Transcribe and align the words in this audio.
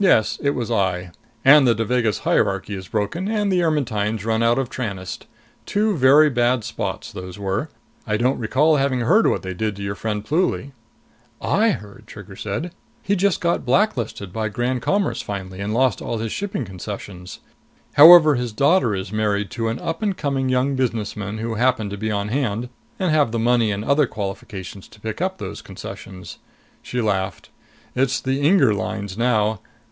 "Yes. 0.00 0.38
It 0.40 0.50
was 0.50 0.70
I. 0.70 1.10
And 1.44 1.66
the 1.66 1.74
Devagas 1.74 2.20
hierarchy 2.20 2.76
is 2.76 2.86
broken, 2.86 3.26
and 3.26 3.50
the 3.50 3.64
Ermetynes 3.64 4.24
run 4.24 4.44
out 4.44 4.56
of 4.56 4.70
Tranest. 4.70 5.26
Two 5.66 5.96
very 5.96 6.30
bad 6.30 6.62
spots, 6.62 7.10
those 7.10 7.36
were! 7.36 7.68
I 8.06 8.16
don't 8.16 8.38
recall 8.38 8.76
having 8.76 9.00
heard 9.00 9.26
what 9.26 9.42
they 9.42 9.54
did 9.54 9.74
to 9.74 9.82
your 9.82 9.96
friend, 9.96 10.24
Pluly." 10.24 10.70
"I 11.42 11.70
heard," 11.70 12.04
Trigger 12.06 12.36
said. 12.36 12.70
"He 13.02 13.16
just 13.16 13.40
got 13.40 13.66
black 13.66 13.96
listed 13.96 14.32
by 14.32 14.48
Grand 14.50 14.82
Commerce 14.82 15.20
finally 15.20 15.58
and 15.58 15.74
lost 15.74 16.00
all 16.00 16.18
his 16.18 16.30
shipping 16.30 16.64
concessions. 16.64 17.40
However, 17.94 18.36
his 18.36 18.52
daughter 18.52 18.94
is 18.94 19.12
married 19.12 19.50
to 19.50 19.66
an 19.66 19.80
up 19.80 20.00
and 20.00 20.16
coming 20.16 20.48
young 20.48 20.76
businessman 20.76 21.38
who 21.38 21.54
happened 21.56 21.90
to 21.90 21.98
be 21.98 22.12
on 22.12 22.28
hand 22.28 22.68
and 23.00 23.10
have 23.10 23.32
the 23.32 23.38
money 23.40 23.72
and 23.72 23.84
other 23.84 24.06
qualifications 24.06 24.86
to 24.86 25.00
pick 25.00 25.20
up 25.20 25.38
those 25.38 25.60
concessions." 25.60 26.38
She 26.82 27.00
laughed. 27.00 27.48
"It's 27.96 28.20
the 28.20 28.40
Inger 28.42 28.72
Lines 28.72 29.18
now. 29.18 29.58